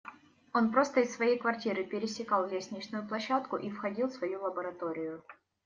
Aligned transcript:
Он 0.51 0.71
просто 0.71 1.01
из 1.01 1.13
своей 1.13 1.37
квартиры 1.37 1.83
пересекал 1.83 2.47
лестничную 2.47 3.07
площадку 3.07 3.57
и 3.57 3.69
входил 3.69 4.07
в 4.07 4.13
свою 4.13 4.41
лабораторию. 4.41 5.21